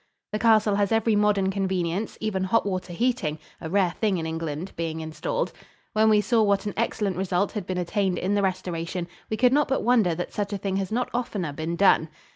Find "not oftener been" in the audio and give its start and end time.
10.91-11.75